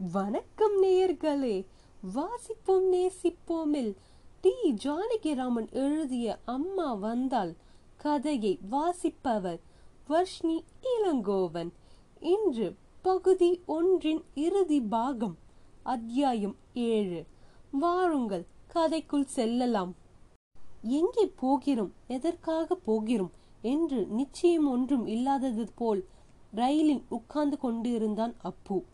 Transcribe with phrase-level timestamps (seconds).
[0.00, 1.66] வணக்கம் நேயர்களே.
[2.14, 3.94] வாசிப்போம் நேசிப்போமில்.
[4.40, 4.50] டி.
[4.72, 7.56] ஜானகிராமன் எழுதிய அம்மா வந்தால்
[7.96, 9.60] கதையை வாசிப்பவர்
[10.06, 11.72] வர்ஷ்ணி இளங்கோவன்.
[12.20, 15.36] இன்று பகுதி ஒன்றின் இறுதி பாகம்
[15.82, 17.24] அத்தியாயம் ஏழு.
[17.70, 19.94] வாருங்கள் கதைக்குள் செல்லலாம்.
[20.82, 26.06] எங்கே போகிறோம் எதற்காக போகிறோம் என்று நிச்சயம் ஒன்றும் இல்லாதது போல்
[26.50, 28.84] ரயிலில் உட்கார்ந்து கொண்டிருந்தான் அப்பு.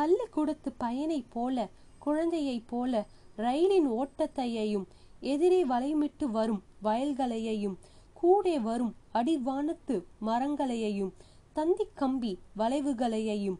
[0.00, 1.68] பள்ளிக்கூடத்து பையனைப் போல
[2.04, 3.02] குழந்தையைப் போல
[3.46, 4.86] ரயிலின் ஓட்டத்தையையும்
[5.32, 7.76] எதிரே வலைமிட்டு வரும் வயல்களையையும்
[8.20, 11.12] கூடே வரும் அடிவானத்து மரங்களையையும்
[11.52, 13.58] தந்தி கம்பி வளைவுகளையையும்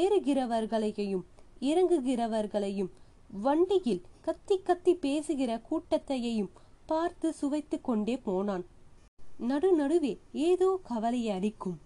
[0.00, 1.24] ஏறுகிறவர்களையும்
[1.70, 2.90] இறங்குகிறவர்களையும்
[3.42, 6.52] வண்டியில் கத்தி கத்தி பேசுகிற கூட்டத்தையையும்
[6.86, 8.64] பார்த்து சுவைத்து கொண்டே போனான்.
[9.50, 10.12] நடு நடுவே
[10.48, 11.76] ஏதோ கவலை அடிக்கும்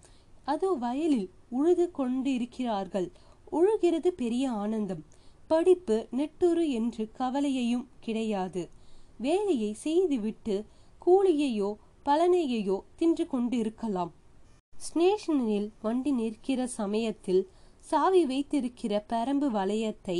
[0.45, 3.09] அதோ வயலில் உழுது கொண்டிருக்கிறார்கள்.
[3.53, 5.03] உழுகிறது பெரிய ஆனந்தம்.
[5.47, 8.63] படிப்பு நெட்டுரு என்று கவலையையும் கிடையாது.
[9.19, 10.57] வேலையை செய்துவிட்டு
[11.07, 11.71] கூலியையோ
[12.05, 14.13] பலனையையோ தின்று கொண்டிருக்கலாம்.
[14.79, 17.43] ஸ்டேஷனில் வண்டி நிற்கிற சமயத்தில்
[17.81, 20.19] சாவி வைத்திருக்கிற பரம்பு வளையத்தை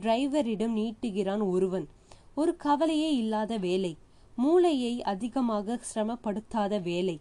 [0.00, 1.86] டிரைவரிடம் நீட்டுகிறான் ஒருவன்.
[2.34, 3.96] ஒரு கவலையே இல்லாத வேலை.
[4.36, 7.20] மூளையை அதிகமாக சிரமப்படுத்தாத வேலை.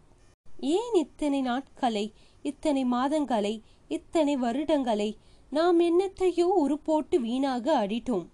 [0.75, 2.05] ஏன் இத்தனை நாட்களை
[2.41, 5.09] இத்தனை மாதங்களை இத்தனை வருடங்களை
[5.55, 8.27] நாம் என்னத்தையோ ஒரு போட்டு வீணாக அடிட்டோம்.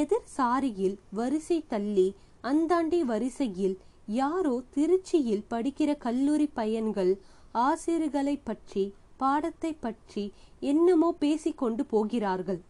[0.00, 2.04] எதிர் சாரியில் வரிசை தள்ளி
[2.42, 7.12] அந்தாண்டி வரிசையில் யாரோ திருச்சியில் படிக்கிற கல்லூரி பையன்கள்
[7.52, 8.84] ஆசிரியர்களை பற்றி
[9.16, 10.24] பாடத்தை பற்றி
[10.60, 12.60] என்னமோ பேசிக்கொண்டு போகிறார்கள்.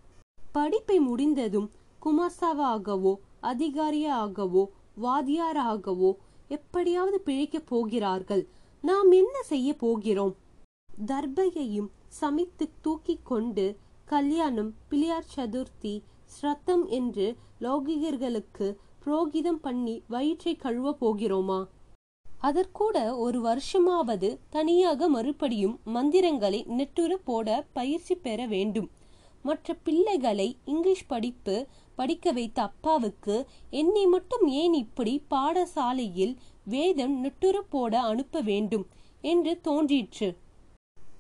[0.52, 1.68] படிப்பை முடிந்ததும்
[2.02, 4.64] குமாசாவாகவோ அதிகாரியாகவோ
[5.02, 6.12] வாதியாராகவோ
[6.48, 8.46] எப்படியாவது பிழைக்கப் போகிறார்கள்.
[8.84, 10.34] நாம் என்ன செய்ய போகிறோம்?
[11.06, 21.67] தர்பையையும் சமைத்து தூக்கி கொண்டு கல்யாணம் பிள்ளையார் சதுர்த்தி ஸ்ரத்தம் என்று லௌகிகர்களுக்கு புரோகிதம் பண்ணி வயிற்றை கழுவ போகிறோமா?
[22.41, 28.91] அதற்கூட ஒரு வருஷமாவது தனியாக மறுபடியும் மந்திரங்களை நெட்டுற போட பயிற்சி பெற வேண்டும்.
[29.42, 38.01] மற்ற பிள்ளைகளை இங்கிலீஷ் படிப்பு படிக்க வைத்த அப்பாவுக்கு என்னை மட்டும் ஏன் இப்படி பாடசாலையில் வேதம் நெட்டுற போட
[38.01, 38.86] அனுப்ப வேண்டும்
[39.20, 40.36] என்று தோன்றிற்று.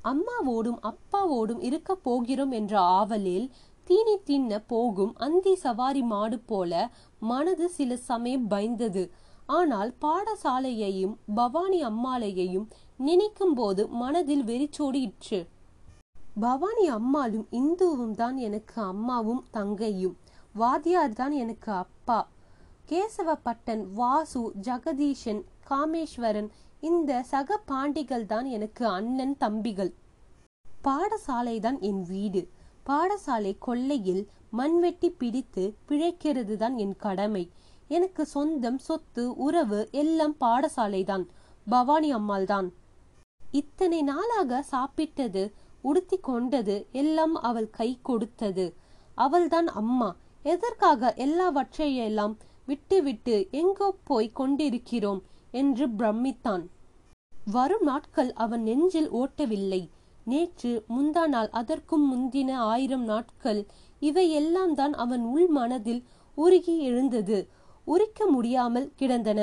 [0.04, 3.46] அம்மாவோடும் அப்பாவோடும் இருக்க போகிறோம் என்ற ஆவலில்
[3.86, 6.72] தீனி தின்ன போகும் அந்தி சவாரி மாடு போல
[7.20, 9.04] மனது சில சமயம் பயந்தது.
[9.46, 12.66] ஆனால் பாடசாலையையும் பவானி அம்மாளையையும்
[12.96, 15.40] நினைக்கும் போது மனதில் வெறிச்சோடிற்று
[16.40, 20.14] பவானி அம்மாளும் இந்துவும் தான் எனக்கு அம்மாவும் தங்கையும்.
[20.54, 22.18] வாத்தியார் தான் எனக்கு அப்பா.
[22.90, 26.50] கேசவப்பட்டன் வாசு ஜெகதீஷன் காமேஸ்வரன்
[26.88, 29.90] இந்த சக பாண்டிகள் தான் எனக்கு அண்ணன் தம்பிகள்.
[30.86, 32.40] பாடசாலை தான் என் வீடு.
[32.88, 34.22] பாடசாலை கொள்ளையில்
[34.58, 37.44] மண்வெட்டி பிடித்து பிழைக்கிறது தான் என் கடமை.
[37.96, 41.24] எனக்கு சொந்தம் சொத்து உறவு எல்லாம் பாடசாலை தான்
[41.66, 42.68] பவானி அம்மாள் தான்
[43.60, 45.42] இத்தனை நாளாக சாப்பிட்டது
[45.88, 48.66] உடுத்தி கொண்டது எல்லாம் அவள் கை கொடுத்தது.
[49.18, 50.10] அவள்தான் அம்மா.
[50.52, 52.34] எதற்காக எல்லாவற்றையெல்லாம்
[52.70, 55.22] விட்டுவிட்டு எங்கோ போய் கொண்டிருக்கிறோம்.
[55.60, 56.64] என்று பிரமித்தான்.
[57.52, 59.82] வரும் நாட்கள் அவன் நெஞ்சில் ஓட்டவில்லை.
[60.24, 63.60] நேற்று முந்தா நாள் அதற்கும் முந்தின ஆயிரம் நாட்கள்
[64.02, 66.02] இவையெல்லாம் தான் அவன் உள் மனதில்
[66.38, 67.38] உருகி எழுந்தது.
[67.86, 69.40] உரிக்க முடியாமல் கிடந்தன.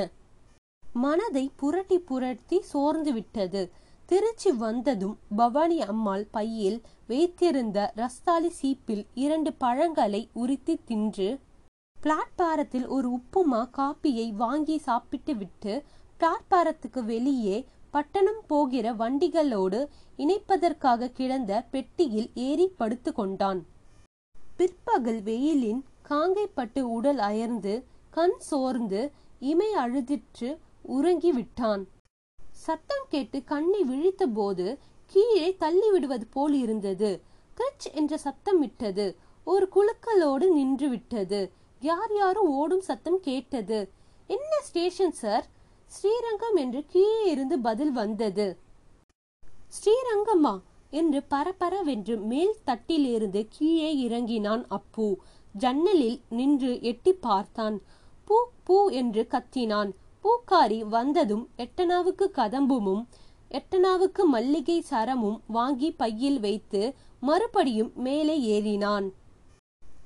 [0.84, 3.62] மனதை புரட்டி புரட்டி சோர்ந்து விட்டது.
[4.10, 11.30] திருச்சி வந்ததும் பவானி அம்மாள் பையில் வைத்திருந்த ரஸ்தாலி சீப்பில் இரண்டு பழங்களை உரித்து தின்று
[11.98, 15.74] பிளாட்பாரத்தில் ஒரு உப்புமா காப்பியை வாங்கி சாப்பிட்டு விட்டு
[16.22, 19.80] பிளாட்பாரத்துக்கு வெளியே பட்டணம் போகிற வண்டிகளோடு
[20.18, 23.62] இணைப்பதற்காக கிடந்த பெட்டியில் ஏறி படுத்து கொண்டான்.
[24.58, 27.74] பிற்பகல் வெயிலின் காங்கைப்பட்டு உடல் அயர்ந்து
[28.10, 30.50] கண் சோர்ந்து இமை அழுதிற்று
[30.82, 31.88] உறங்கி விட்டான்
[32.66, 37.22] சத்தம் கேட்டு கண்ணை விழித்த போது கீழே தள்ளி விடுவது போல் இருந்தது.
[37.58, 39.08] கிரிச் என்ற சத்தம் விட்டது
[39.44, 43.80] ஒரு குலுக்கலோடு நின்று விட்டது யார் யாரும் ஓடும் சத்தம் கேட்டது.
[44.28, 45.48] என்ன ஸ்டேஷன் சார்?
[45.92, 48.46] ஸ்ரீரங்கம் என்று கீழே இருந்து பதில் வந்தது.
[49.70, 50.54] ஸ்ரீரங்கம்மா!
[50.92, 55.08] என்று பரபரவென்று மேல் தட்டிலிருந்து கீழே இறங்கினான் அப்பு.
[55.56, 57.78] ஜன்னலில் நின்று எட்டி பார்த்தான்.
[58.28, 59.92] பூ பூ என்று கத்தினான்.
[60.24, 63.04] பூக்காரி வந்ததும் எட்டனாவுக்கு கதம்புமும்
[63.52, 66.82] எட்டனாவுக்கு மல்லிகை சரமும் வாங்கி பையில் வைத்து
[67.20, 69.08] மறுபடியும் மேலே ஏறினான்.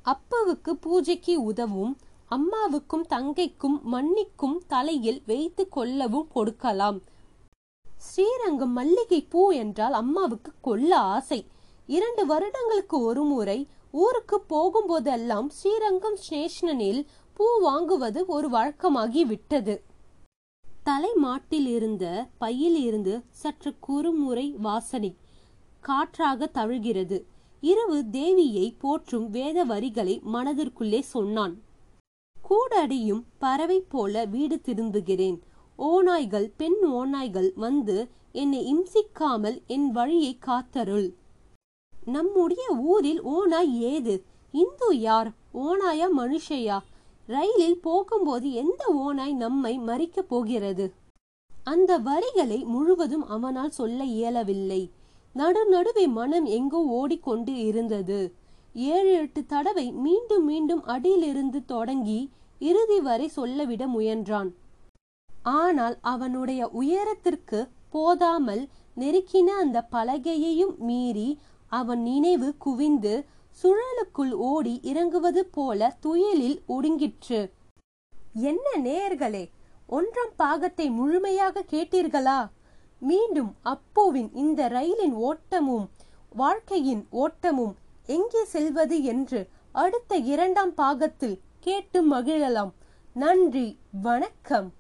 [0.04, 1.94] அப்பாவுக்கு பூஜைக்கு உதவும்
[2.30, 7.02] அம்மாவுக்கும் தங்கைக்கும் மன்னிக்கும் தலையில் வைத்து கொள்ளவும் கொடுக்கலாம்.
[7.98, 11.46] ஸ்ரீரங்கம் மல்லிகை பூ என்றால் அம்மாவுக்கு கொல்ல ஆசை.
[11.88, 19.84] இரண்டு வருடங்களுக்கு ஒரு முறை ஊருக்கு போகும்போதெல்லாம் ஸ்ரீரங்கம் ஸ்டேஷனில் பூ வாங்குவது ஒரு வழக்கமாகி விட்டது.
[20.84, 25.16] தலை மாட்டில் இருந்த பையில் இருந்து சற்று குறுமுறை வாசனை
[25.80, 27.26] காற்றாக தழுகிறது.
[27.62, 31.64] இரவு தேவியை போற்றும் வேத வரிகளை மனதிற்குள்ளே சொன்னான்.
[32.48, 35.40] கூடடியும் பறவை போல வீடு திரும்புகிறேன்.
[35.78, 41.14] ஓநாய்கள் பெண் ஓநாய்கள் வந்து என்னை இம்சிக்காமல் என் வழியை காத்தருள்.
[42.06, 44.24] நம்முடைய ஊரில் ஓநாய் ஏது?
[44.52, 45.30] இந்து யார்?
[45.54, 46.80] ஓநாயா மனுஷையா?
[47.26, 50.94] ரயிலில் போகும்போது எந்த ஓனாய் நம்மை மறிக்கப் போகிறது?
[51.64, 54.90] அந்த வரிகளை முழுவதும் அவனால் சொல்ல இயலவில்லை.
[55.34, 58.34] நடு நடுவே மனம் எங்கோ ஓடிக்கொண்டு இருந்தது.
[58.76, 64.50] ஏழு எட்டு தடவை மீண்டும் மீண்டும் அடியிலிருந்து தொடங்கி இறுதி வரை சொல்லவிட முயன்றான்.
[65.44, 68.68] ஆனால் அவனுடைய உயரத்திற்கு போதாமல்
[68.98, 73.26] நெருக்கின அந்த பலகையையும் மீறி அவன் நினைவு குவிந்து
[73.64, 77.52] சுழலுக்குள் ஓடி இறங்குவது போல துயிலில் ஒடுங்கிற்று.
[78.34, 79.50] என்ன நேயர்களே
[79.90, 82.40] ஒன்றாம் பாகத்தை முழுமையாக கேட்டீர்களா?
[83.00, 85.90] மீண்டும் அப்போவின் இந்த ரயிலின் ஓட்டமும்
[86.30, 87.76] வாழ்க்கையின் ஓட்டமும்
[88.06, 92.72] எங்கே செல்வது என்று அடுத்த இரண்டாம் பாகத்தில் கேட்டு மகிழலாம்.
[93.14, 94.74] நன்றி வணக்கம்.